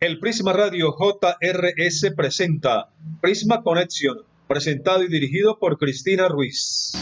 [0.00, 2.88] El Prisma Radio JRS presenta
[3.20, 6.92] Prisma Connection, presentado y dirigido por Cristina Ruiz.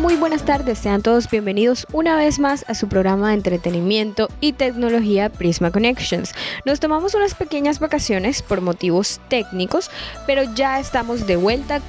[0.00, 0.78] Muy buenas tardes.
[0.78, 6.34] Sean todos bienvenidos una vez más a su programa de entretenimiento y tecnología Prisma Connections.
[6.64, 9.90] Nos tomamos unas pequeñas vacaciones por motivos técnicos,
[10.26, 11.80] pero ya estamos de vuelta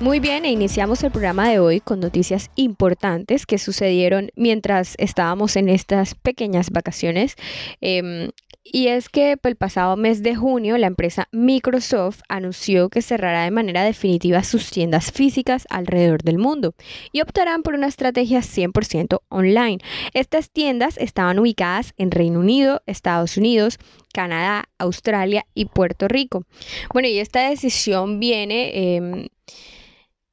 [0.00, 5.54] muy bien, e iniciamos el programa de hoy con noticias importantes que sucedieron mientras estábamos
[5.54, 7.36] en estas pequeñas vacaciones.
[7.80, 8.30] Em,
[8.64, 13.50] y es que el pasado mes de junio la empresa Microsoft anunció que cerrará de
[13.50, 16.74] manera definitiva sus tiendas físicas alrededor del mundo
[17.12, 19.78] y optarán por una estrategia 100% online.
[20.14, 23.78] Estas tiendas estaban ubicadas en Reino Unido, Estados Unidos,
[24.12, 26.44] Canadá, Australia y Puerto Rico.
[26.92, 28.96] Bueno, y esta decisión viene...
[28.96, 29.28] Em,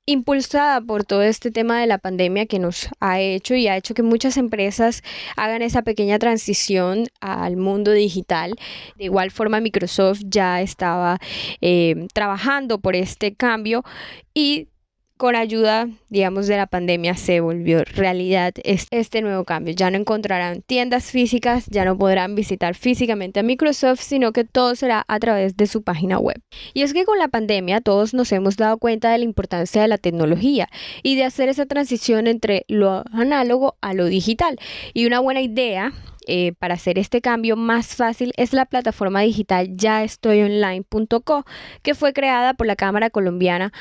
[0.10, 3.94] impulsada por todo este tema de la pandemia que nos ha hecho y ha hecho
[3.94, 5.04] que muchas empresas
[5.36, 8.56] hagan esa pequeña transición al mundo digital.
[8.98, 11.20] De igual forma, Microsoft ya estaba
[11.62, 13.84] eh, trabajando por este cambio
[14.34, 14.68] y
[15.20, 19.74] con ayuda, digamos, de la pandemia se volvió realidad este nuevo cambio.
[19.76, 24.76] Ya no encontrarán tiendas físicas, ya no podrán visitar físicamente a Microsoft, sino que todo
[24.76, 26.40] será a través de su página web.
[26.74, 29.90] Y es que con la pandemia todos nos hemos dado cuenta de la importancia de
[29.90, 30.70] la tecnología
[31.04, 34.58] y de hacer esa transición entre lo análogo a lo digital.
[34.94, 35.92] Y una buena idea
[36.28, 41.44] eh, para hacer este cambio más fácil es la plataforma digital yaestoyonline.co,
[41.82, 43.74] que fue creada por la Cámara Colombiana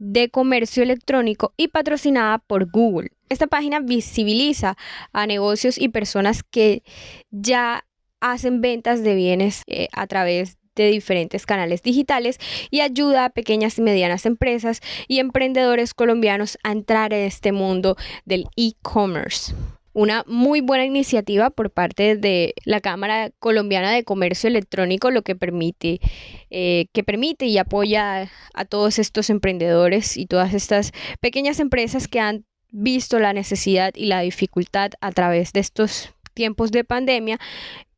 [0.00, 3.12] de Comercio Electrónico y patrocinada por Google.
[3.28, 4.76] Esta página visibiliza
[5.12, 6.82] a negocios y personas que
[7.30, 7.84] ya
[8.18, 12.38] hacen ventas de bienes eh, a través de diferentes canales digitales
[12.70, 17.96] y ayuda a pequeñas y medianas empresas y emprendedores colombianos a entrar en este mundo
[18.24, 19.54] del e-commerce
[19.92, 25.34] una muy buena iniciativa por parte de la Cámara Colombiana de Comercio Electrónico, lo que
[25.34, 26.00] permite,
[26.50, 32.20] eh, que permite y apoya a todos estos emprendedores y todas estas pequeñas empresas que
[32.20, 37.40] han visto la necesidad y la dificultad a través de estos tiempos de pandemia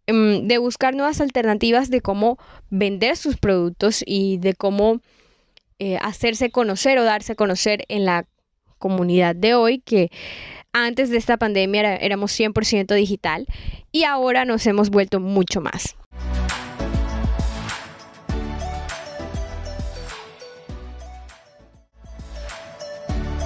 [0.07, 2.39] em, de buscar nuevas alternativas de cómo
[2.71, 5.01] vender sus productos y de cómo
[5.79, 8.27] eh, hacerse conocer o darse a conocer en la
[8.83, 10.11] comunidad de hoy que
[10.73, 13.47] antes de esta pandemia éramos 100% digital
[13.93, 15.97] y ahora nos hemos vuelto mucho más.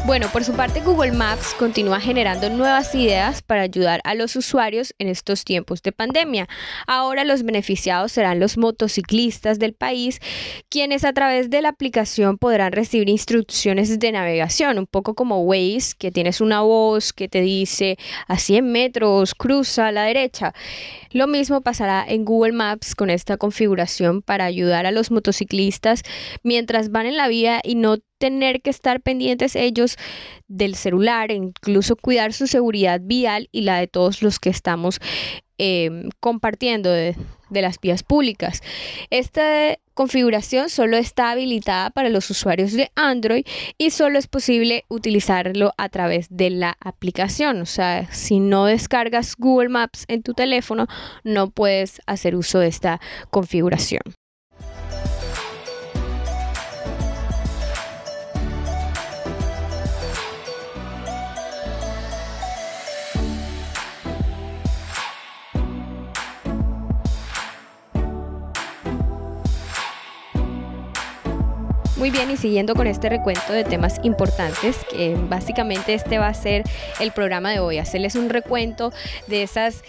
[0.06, 4.94] Bueno, por su parte Google Maps continúa generando nuevas ideas para ayudar a los usuarios
[5.00, 6.46] en estos tiempos de pandemia.
[6.86, 10.20] Ahora los beneficiados serán los motociclistas del país,
[10.68, 15.96] quienes a través de la aplicación podrán recibir instrucciones de navegación, un poco como Waze,
[15.98, 20.54] que tienes una voz que te dice a 100 metros, cruza a la derecha.
[21.10, 26.04] Lo mismo pasará en Google Maps con esta configuración para ayudar a los motociclistas
[26.44, 29.96] mientras van en la vía y no tener que estar pendientes ellos
[30.48, 35.00] del celular, e incluso cuidar su seguridad vial y la de todos los que estamos
[35.58, 37.16] em, compartiendo de,
[37.50, 38.62] de, las vías públicas.
[39.10, 43.46] Esta configuración solo está habilitada para los usuarios de Android
[43.78, 47.62] y solo es posible utilizarlo a través de la aplicación.
[47.62, 50.86] O sea, si no descargas Google Maps en tu teléfono,
[51.24, 53.00] no puedes hacer uso de esta
[53.30, 54.02] configuración.
[72.06, 76.34] Muy bien, y siguiendo con este recuento de temas importantes, que básicamente este va a
[76.34, 76.62] ser
[77.00, 78.92] el programa de hoy, hacerles un recuento
[79.26, 79.82] de esas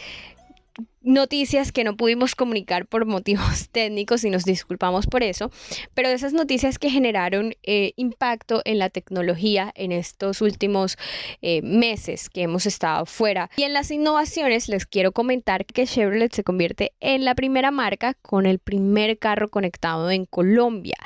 [1.07, 5.51] noticias que no pudimos comunicar por motivos técnicos y nos disculpamos por eso,
[5.93, 10.97] pero esas noticias que generaron eh, impacto en la tecnología en estos últimos
[11.41, 13.49] eh, meses que hemos estado fuera.
[13.57, 18.13] Y en las innovaciones les quiero comentar que Chevrolet se convierte en la primera marca
[18.13, 20.97] con el primer carro conectado en Colombia.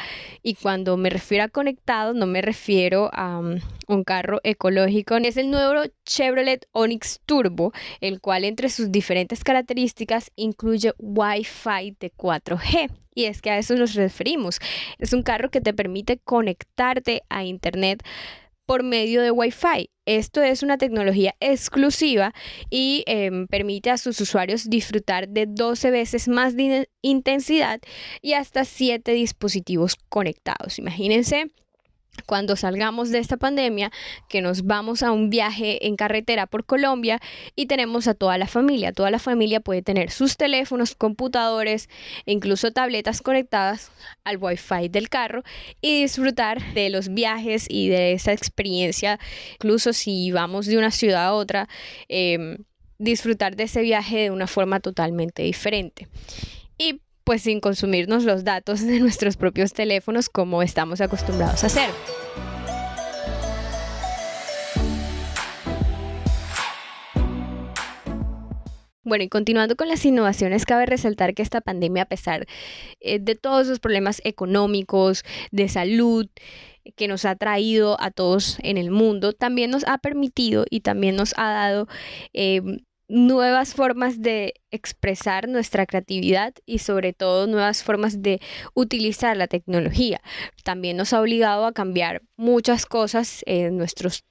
[0.43, 5.37] Y cuando me refiero a conectado, no me refiero a um, un carro ecológico, es
[5.37, 7.71] el nuevo Chevrolet Onix Turbo,
[8.01, 12.91] el cual entre sus diferentes características incluye Wi-Fi de 4G.
[13.13, 14.59] Y es que a eso nos referimos.
[14.97, 18.03] Es un carro que te permite conectarte a Internet
[18.65, 19.89] por medio de Wi-Fi.
[20.05, 22.33] Esto es una tecnología exclusiva
[22.69, 27.79] y em, permite a sus usuarios disfrutar de 12 veces más de intensidad
[28.21, 30.79] y hasta 7 dispositivos conectados.
[30.79, 31.51] Imagínense
[32.25, 33.91] cuando salgamos de esta pandemia,
[34.29, 37.19] que nos vamos a un viaje en carretera por Colombia
[37.55, 38.91] y tenemos a toda la familia.
[38.91, 41.89] Toda la familia puede tener sus teléfonos, computadores
[42.25, 43.91] e incluso tabletas conectadas
[44.23, 45.43] al wifi del carro
[45.81, 49.19] y disfrutar de los viajes y de esa experiencia.
[49.53, 51.67] Incluso si vamos de una ciudad a otra,
[52.07, 52.57] em,
[52.97, 56.07] disfrutar de ese viaje de una forma totalmente diferente.
[56.77, 57.01] Y
[57.31, 61.89] pues sin consumirnos los datos de nuestros propios teléfonos como estamos acostumbrados a hacer.
[69.03, 72.47] Bueno, y continuando con las innovaciones, cabe resaltar que esta pandemia, a pesar
[72.99, 76.27] eh, de todos los problemas económicos, de salud,
[76.97, 81.15] que nos ha traído a todos en el mundo, también nos ha permitido y también
[81.15, 81.87] nos ha dado
[82.33, 82.79] em,
[83.11, 88.39] nuevas formas de expresar nuestra creatividad y sobre todo nuevas formas de
[88.73, 90.21] utilizar la tecnología.
[90.63, 94.23] También nos ha obligado a cambiar muchas cosas en nuestros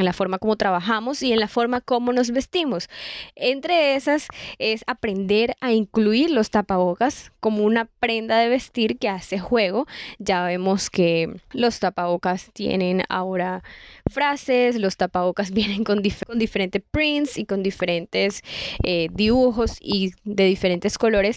[0.00, 2.88] en la forma como trabajamos y en la forma como nos vestimos.
[3.36, 4.26] Entre esas
[4.58, 9.86] es aprender a incluir los tapabocas como una prenda de vestir que hace juego.
[10.18, 13.62] Ya vemos que los tapabocas tienen ahora
[14.10, 18.42] frases, los tapabocas vienen con, diferentes prints y con diferentes
[18.82, 21.36] eh, dibujos y de diferentes colores,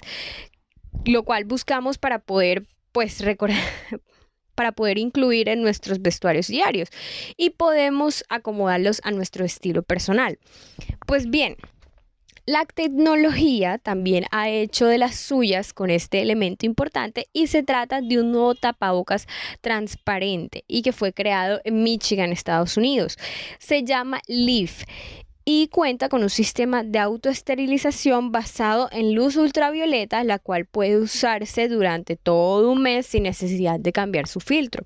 [1.06, 3.58] lo cual buscamos para poder pues recordar
[4.56, 6.90] para poder incluir en nuestros vestuarios diarios
[7.38, 10.40] y podemos acomodarlos a nuestro estilo personal.
[11.06, 11.58] Pues bien,
[12.46, 18.02] la tecnología también ha hecho de las suyas con este elemento importante y se trata
[18.02, 19.28] de un nuevo tapabocas
[19.62, 23.18] transparente y que fue creado en Michigan, Estados Unidos.
[23.60, 24.84] Se llama Leaf
[25.46, 31.68] y cuenta con un sistema de autoesterilización basado en luz ultravioleta, la cual puede usarse
[31.68, 34.86] durante todo un mes sin necesidad de cambiar su filtro.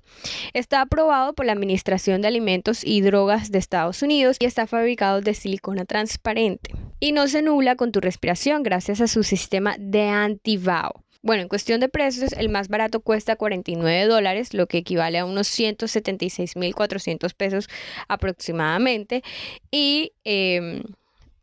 [0.52, 5.20] Está aprobado por la Administración de Alimentos y Drogas de Estados Unidos y está fabricado
[5.20, 10.08] de silicona transparente y no se nubla con tu respiración gracias a su sistema de
[10.08, 11.04] antibao.
[11.28, 15.26] Bueno, en cuestión de precios, el más barato cuesta 49 dólares, lo que equivale a
[15.26, 17.68] unos 176.400 pesos
[18.08, 19.22] aproximadamente.
[19.70, 20.84] Y em,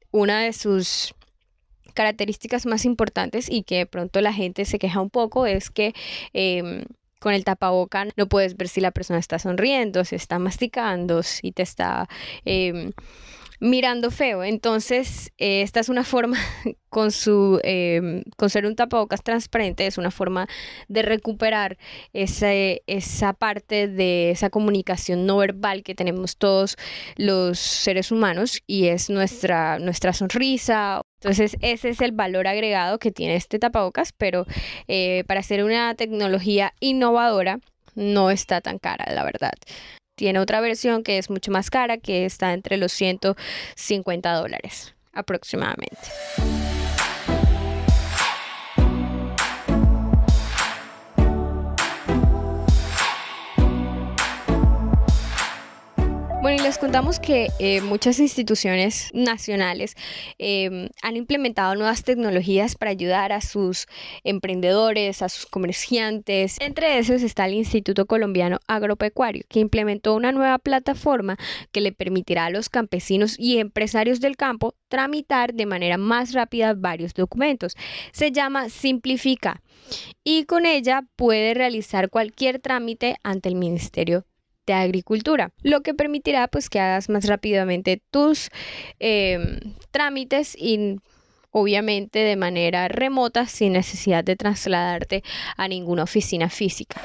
[0.10, 1.14] una de sus
[1.94, 5.94] características más importantes y que de pronto la gente se queja un poco es que
[6.34, 6.86] em,
[7.20, 11.52] con el tapaboca no puedes ver si la persona está sonriendo, si está masticando, si
[11.52, 12.10] te está
[12.44, 12.92] em,
[13.60, 14.44] mirando feo.
[14.44, 16.38] Entonces, eh, esta es una forma,
[16.90, 20.48] con, su, eh, con ser un tapabocas transparente, es una forma
[20.88, 21.78] de recuperar
[22.14, 26.78] esa parte de esa comunicación no verbal que tenemos todos
[27.18, 31.02] los seres humanos y es nuestra, nuestra sonrisa.
[31.20, 34.46] Entonces, ese es el valor agregado que tiene este tapabocas, pero
[34.88, 37.60] eh, para ser una tecnología innovadora,
[37.96, 39.54] no está tan cara, la verdad.
[40.16, 45.98] Tiene otra versión que es mucho más cara, que está entre los 150 dólares aproximadamente.
[56.46, 59.96] Bueno, y les contamos que eh, muchas instituciones nacionales
[60.38, 63.88] em, han implementado nuevas tecnologías para ayudar a sus
[64.24, 66.58] emprendedores, a sus comerciantes.
[66.62, 71.36] Entre esos está el Instituto Colombiano Agropecuario, que implementó una nueva plataforma
[71.72, 76.76] que le permitirá a los campesinos y empresarios del campo tramitar de manera más rápida
[76.76, 77.76] varios documentos.
[78.12, 79.64] Se llama Simplifica
[80.24, 84.28] y con ella puede realizar cualquier trámite ante el Ministerio
[84.66, 88.50] de agricultura, lo que permitirá pues que hagas más rápidamente tus
[89.00, 89.60] em,
[89.92, 90.98] trámites y
[91.52, 95.24] obviamente de manera remota sin necesidad de trasladarte
[95.56, 97.02] a ninguna oficina física.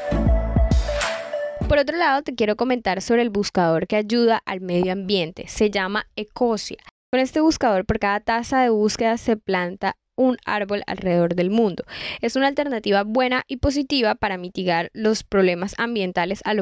[1.68, 5.46] Por otro lado, te quiero comentar sobre el buscador que ayuda al medio ambiente.
[5.46, 6.78] Se llama Ecosia.
[7.12, 11.84] Con este buscador, por cada tasa de búsqueda se planta un árbol alrededor del mundo.
[12.20, 16.54] Es una alternativa buena y positiva para mitigar los problemas ambientales a,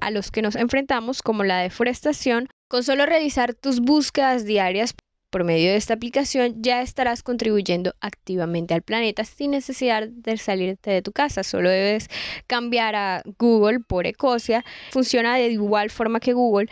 [0.00, 2.48] a los que nos enfrentamos como la deforestación.
[2.68, 4.94] Con solo realizar tus búsquedas diarias
[5.30, 10.90] por medio de esta aplicación ya estarás contribuyendo activamente al planeta sin necesidad de salirte
[10.90, 11.42] de tu casa.
[11.42, 12.08] Solo debes
[12.46, 14.64] cambiar a Google por Ecosia.
[14.90, 16.68] Funciona de igual forma que Google.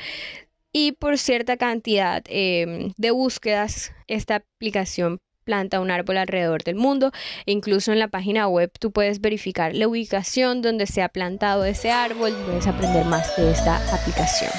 [0.72, 7.12] Y por cierta cantidad em, de búsquedas, esta aplicación planta un árbol alrededor del mundo.
[7.46, 11.64] E incluso en la página web tú puedes verificar la ubicación donde se ha plantado
[11.64, 12.32] ese árbol.
[12.46, 14.50] Puedes aprender más de esta aplicación.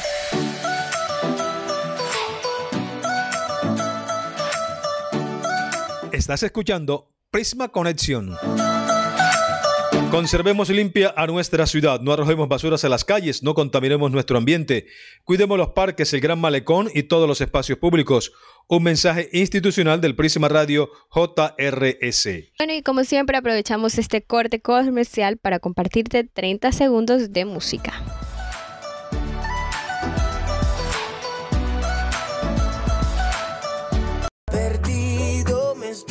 [6.12, 8.38] Estás escuchando Prisma Conexión.
[10.14, 14.86] Conservemos limpia a nuestra ciudad, no arrojemos basuras a las calles, no contaminemos nuestro ambiente,
[15.24, 18.32] cuidemos los parques, el Gran Malecón y todos los espacios públicos.
[18.68, 22.30] Un mensaje institucional del Prisma Radio JRS.
[22.60, 27.94] Bueno, y como siempre aprovechamos este corte comercial para compartirte 30 segundos de música.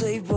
[0.03, 0.32] Bueno,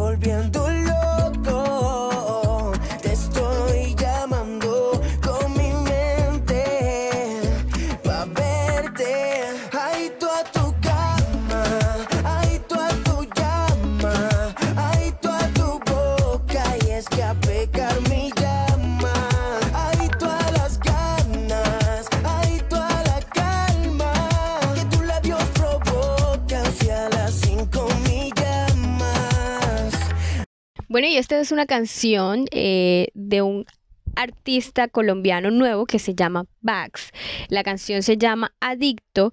[31.16, 33.66] y esta es una canción eh, de un
[34.18, 37.14] artista colombiano nuevo que se llama Bax.
[37.48, 39.32] La canción se llama Adicto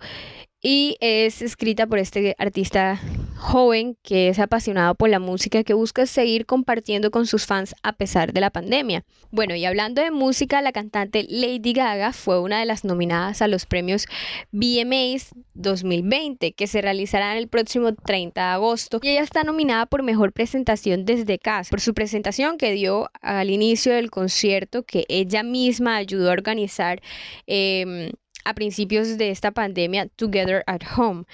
[0.60, 3.00] y es escrita por este artista
[3.42, 7.92] joven que es apasionado por la música que busca seguir compartiendo con sus fans a
[7.92, 9.04] pesar de la pandemia.
[9.32, 13.48] Bueno, y hablando de música, la cantante Lady Gaga fue una de las nominadas a
[13.48, 14.06] los premios
[14.52, 20.04] VMAs 2020 que se realizarán el próximo 30 de agosto y ella está nominada por
[20.04, 25.42] mejor presentación desde casa por su presentación que dio al inicio del concierto que ella
[25.42, 27.02] misma ayudó a organizar
[27.46, 28.12] eh,
[28.44, 31.24] a principios de esta pandemia Together at Home,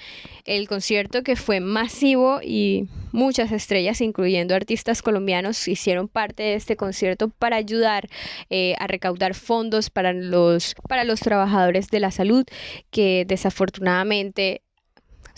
[0.45, 6.75] el concierto que fue masivo y muchas estrellas, incluyendo artistas colombianos, hicieron parte de este
[6.75, 8.07] concierto para ayudar
[8.49, 12.45] eh, a recaudar fondos para los, para los trabajadores de la salud
[12.91, 14.61] que desafortunadamente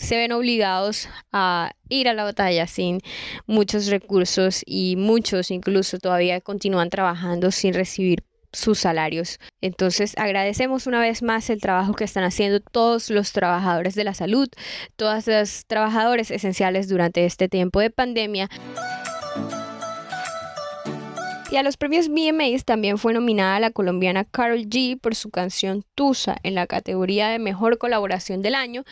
[0.02, 3.00] se ven obligados a ir a la batalla sin
[3.46, 9.38] muchos recursos y muchos incluso todavía continúan trabajando sin recibir sus salarios.
[9.60, 14.14] Entonces agradecemos una vez más el trabajo que están haciendo todos los trabajadores de la
[14.14, 14.48] salud,
[14.96, 18.48] todos los trabajadores esenciales durante este tiempo de pandemia.
[21.52, 25.84] Y a los premios VMAs también fue nominada la colombiana Carol G por su canción
[25.94, 28.84] Tusa en la categoría de Mejor Colaboración del Año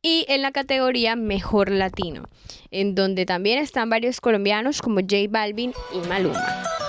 [0.00, 2.28] y en la categoría Mejor Latino,
[2.70, 6.83] en donde también están varios colombianos como J Balvin y Maluma.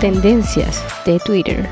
[0.00, 1.68] Tendencias de Twitter.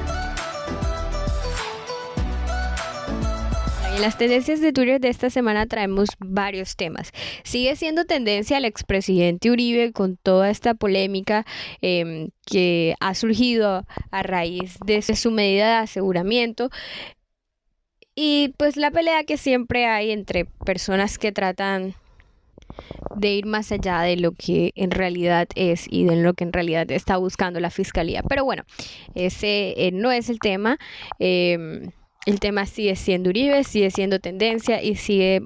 [3.95, 7.13] En las tendencias de Twitter de esta semana traemos varios temas.
[7.43, 11.47] Sigue siendo tendencia el expresidente Uribe con toda esta polémica
[11.81, 16.69] em, que ha surgido a raíz de su medida de aseguramiento.
[18.15, 21.95] Y pues la pelea que siempre hay entre personas que tratan
[23.17, 26.53] de ir más allá de lo que en realidad es y de lo que en
[26.53, 28.23] realidad está buscando la fiscalía.
[28.29, 28.65] Pero bueno,
[29.15, 30.79] ese eh, no es el tema.
[31.19, 31.91] Em,
[32.27, 35.43] el tema sigue siendo Uribe, sigue siendo tendencia y sigue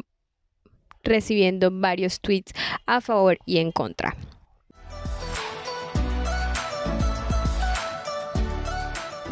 [1.04, 2.52] recibiendo varios tweets
[2.86, 4.16] a favor y en contra.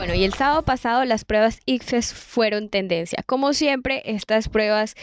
[0.00, 3.22] Bueno, y el sábado pasado las pruebas ICFES fueron tendencia.
[3.26, 4.94] Como siempre, estas pruebas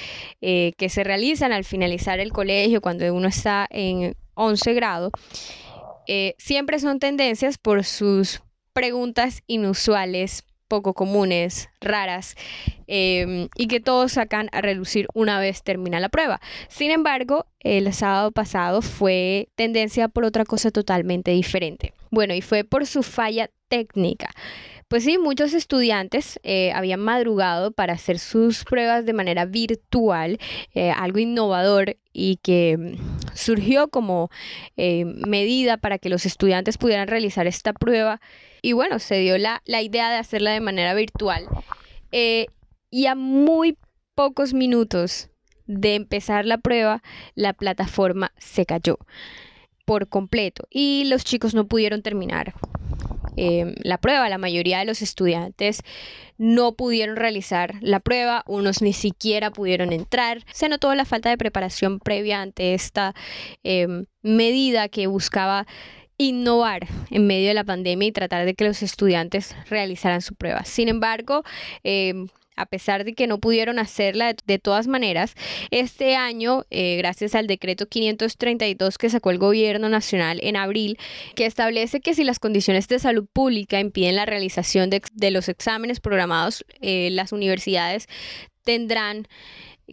[0.41, 5.11] eh, que se realizan al finalizar el colegio, cuando uno está en 11 grado,
[6.07, 8.41] eh, siempre son tendencias por sus
[8.73, 12.35] preguntas inusuales, poco comunes, raras,
[12.87, 16.41] em, y que todos sacan a relucir una vez termina la prueba.
[16.69, 21.93] Sin embargo, el sábado pasado fue tendencia por otra cosa totalmente diferente.
[22.09, 24.29] Bueno, y fue por su falla técnica.
[24.88, 30.39] Pues sí, muchos estudiantes eh, habían madrugado para hacer sus pruebas de manera virtual,
[30.74, 34.29] eh, algo innovador y que mm, surgió como
[34.77, 38.22] eh, medida para que los estudiantes pudieran realizar esta prueba.
[38.62, 41.48] Y bueno, se dio la, la idea de hacerla de manera virtual.
[42.89, 43.77] y a muy
[44.15, 45.29] pocos minutos
[45.65, 47.03] de empezar la prueba,
[47.36, 48.98] la plataforma se cayó
[49.84, 52.53] por completo y los chicos no pudieron terminar
[53.38, 54.27] em, la prueba.
[54.29, 55.82] La mayoría de los estudiantes
[56.38, 60.44] no pudieron realizar la prueba, unos ni siquiera pudieron entrar.
[60.51, 63.15] Se notó la falta de preparación previa ante esta
[63.63, 65.65] em, medida que buscaba
[66.17, 70.65] innovar en medio de la pandemia y tratar de que los estudiantes realizaran su prueba.
[70.65, 71.44] Sin embargo,
[71.84, 75.35] em, a pesar de que no pudieron hacerla de, todas maneras,
[75.71, 80.97] este año, eh, gracias al decreto 532 que sacó el gobierno nacional en abril,
[81.35, 85.99] que establece que si las condiciones de salud pública impiden la realización de, los exámenes
[85.99, 88.07] programados, eh, las universidades
[88.63, 89.27] tendrán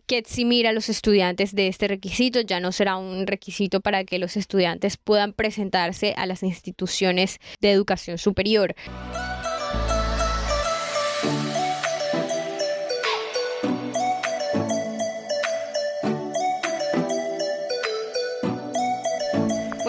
[0.07, 2.41] que eximir a los estudiantes de este requisito.
[2.41, 7.71] Ya no será un requisito para que los estudiantes puedan presentarse a las instituciones de
[7.71, 8.75] educación superior.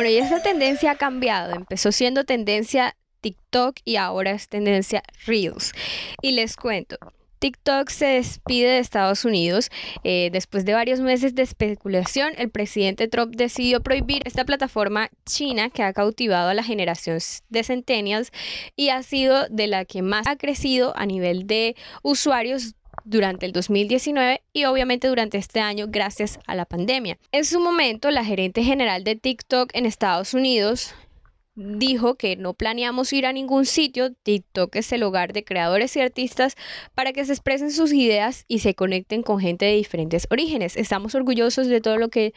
[0.05, 1.55] Bueno, y esa tendencia ha cambiado.
[1.55, 5.71] Empezó siendo tendencia TikTok y ahora es tendencia Reels.
[6.21, 6.97] Y les cuento,
[7.39, 9.71] TikTok se despide de Estados Unidos.
[10.03, 15.71] Eh, después de varios meses de especulación, el presidente Trump decidió prohibir esta plataforma china
[15.71, 17.17] que ha cautivado a la generación
[17.49, 18.31] de centennials
[18.75, 23.53] y ha sido de la que más ha crecido a nivel de usuarios durante el
[23.53, 27.17] 2019 y obviamente durante este año gracias a la pandemia.
[27.31, 30.93] En su momento, la gerente general de TikTok en Estados Unidos
[31.55, 36.01] dijo que no planeamos ir a ningún sitio, TikTok es el hogar de creadores y
[36.01, 36.55] artistas
[36.93, 40.75] para que se expresen sus ideas y se conecten con gente de diferentes orígenes.
[40.75, 42.33] Estamos orgullosos de todo lo que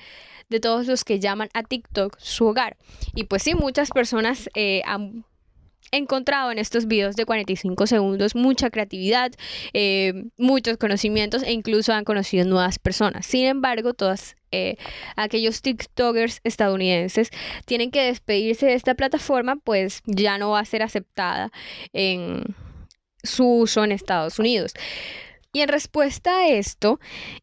[0.48, 2.78] de todos los que llaman a TikTok su hogar.
[3.14, 5.24] Y pues sí, muchas personas eh, han
[5.90, 9.32] encontrado en estos videos de 45 segundos mucha creatividad,
[9.72, 13.26] eh, muchos conocimientos e incluso han conocido nuevas personas.
[13.26, 14.76] Sin embargo, todos eh,
[15.16, 17.30] aquellos TikTokers estadounidenses
[17.66, 21.50] tienen que despedirse de esta plataforma, pues ya no va a ser aceptada
[21.92, 22.44] en
[23.22, 24.72] su uso en Estados Unidos.
[25.52, 27.00] Y en respuesta a esto,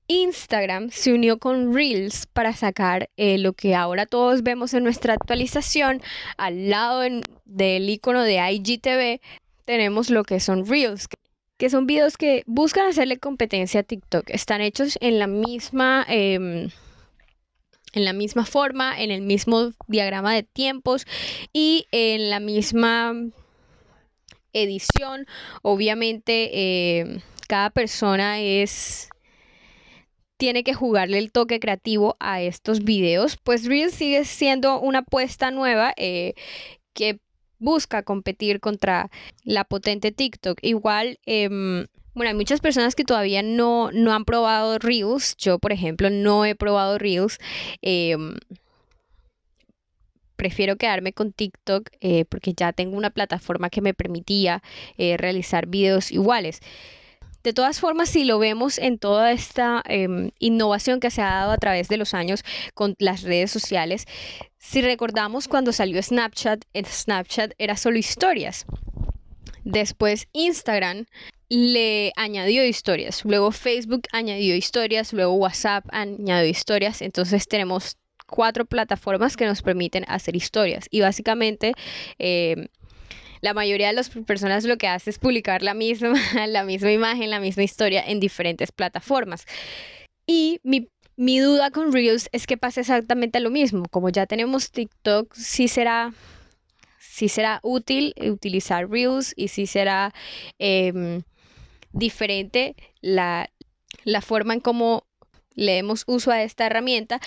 [0.07, 5.13] Instagram se unió con Reels para sacar eh, lo que ahora todos vemos en nuestra
[5.13, 6.01] actualización.
[6.38, 7.01] Al lado
[7.45, 9.21] del icono de IGTV
[9.65, 11.07] tenemos lo que son Reels,
[11.57, 14.29] que son videos que buscan hacerle competencia a TikTok.
[14.29, 16.05] Están hechos en la misma...
[16.07, 16.70] Em,
[17.94, 21.07] en la misma forma, en el mismo diagrama de tiempos
[21.53, 23.13] y en la misma
[24.51, 25.25] edición.
[25.61, 29.10] Obviamente, em, cada persona es
[30.38, 35.50] tiene que jugarle el toque creativo a estos videos, pues Reels sigue siendo una apuesta
[35.51, 36.34] nueva eh,
[36.94, 37.20] que
[37.60, 39.10] busca competir contra
[39.44, 40.60] la potente TikTok.
[40.62, 45.36] Igual, em, bueno, hay muchas personas que todavía no, no, han probado Reels.
[45.38, 47.40] Yo, por ejemplo, no he probado Reels.
[47.81, 48.36] Em,
[50.36, 54.62] prefiero quedarme con TikTok eh, porque ya tengo una plataforma que me permitía
[54.98, 56.60] eh, realizar videos iguales.
[57.46, 61.51] De todas formas, si lo vemos en toda esta em, innovación que se ha dado
[61.51, 64.08] a través de los años con las redes sociales,
[64.58, 68.66] si recordamos cuando salió Snapchat, Snapchat era solo historias.
[69.64, 71.05] Después Instagram
[71.48, 79.38] le añadió historias, luego Facebook añadió historias, luego WhatsApp añadió historias, entonces tenemos cuatro plataformas
[79.38, 81.74] que nos permiten hacer historias y básicamente
[82.18, 82.70] em,
[83.41, 86.13] la mayoría de las personas lo que hace es publicar la misma,
[86.48, 89.45] la misma imagen, la misma historia en diferentes plataformas.
[90.27, 90.89] Y mi,
[91.39, 93.85] duda con Reels es que pasa exactamente lo mismo.
[93.89, 96.13] Como ya tenemos TikTok, sí será,
[97.00, 100.13] será útil utilizar Reels y sí será
[100.57, 101.21] em,
[101.91, 103.50] diferente la,
[104.03, 105.05] la forma en cómo
[105.55, 107.19] le demos uso a esta herramienta.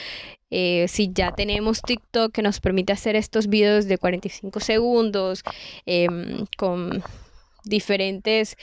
[0.50, 5.42] Eh, si ya tenemos TikTok que nos permite hacer estos videos de 45 segundos
[5.86, 7.02] em, con
[7.64, 8.56] diferentes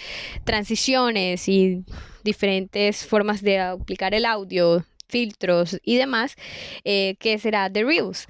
[0.45, 1.83] transiciones y
[2.23, 6.35] diferentes formas de aplicar el audio, filtros y demás,
[6.83, 8.27] eh, que será de Reels.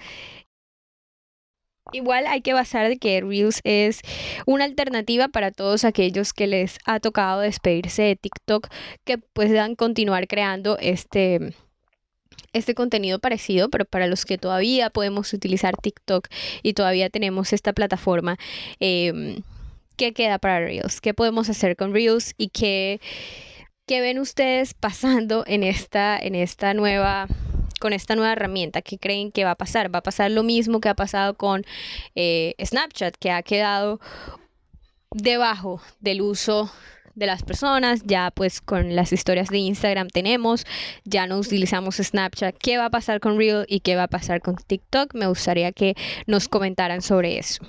[1.93, 4.01] Igual hay que basar de que Reels es
[4.45, 8.67] una alternativa para todos aquellos que les ha tocado despedirse de TikTok,
[9.03, 11.53] que puedan continuar creando este,
[12.55, 16.29] este contenido parecido, pero para los que todavía podemos utilizar TikTok
[16.63, 18.37] y todavía tenemos esta plataforma,
[18.79, 19.41] em,
[19.97, 21.01] ¿qué queda para Reels?
[21.01, 22.33] ¿Qué podemos hacer con Reels?
[22.37, 23.01] ¿Y qué,
[23.85, 27.27] qué ven ustedes pasando en esta, en esta nueva
[27.81, 28.81] con esta nueva herramienta?
[28.81, 29.93] ¿Qué creen que va a pasar?
[29.93, 31.65] ¿Va a pasar lo mismo que ha pasado con
[32.15, 33.99] eh, Snapchat, que ha quedado
[35.11, 36.71] debajo del uso
[37.15, 40.65] de las personas, ya pues con las historias de Instagram tenemos,
[41.03, 44.41] ya no utilizamos Snapchat, qué va a pasar con Reel y qué va a pasar
[44.41, 45.95] con TikTok, me gustaría que
[46.27, 47.63] nos comentaran sobre eso.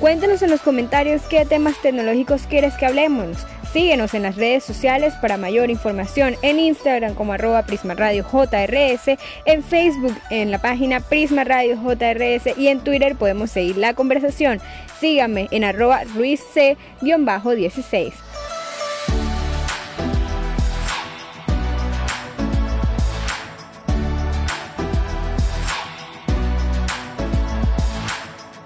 [0.00, 3.36] Cuéntenos en los comentarios qué temas tecnológicos quieres que hablemos.
[3.72, 10.14] Síguenos en las redes sociales para mayor información en Instagram como arroba JRS, en Facebook
[10.28, 14.60] en la página Prisma Radio JRS y en Twitter podemos seguir la conversación.
[15.00, 18.12] Síganme en arroba ruizc-16.